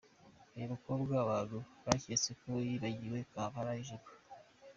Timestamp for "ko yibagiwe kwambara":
2.41-3.69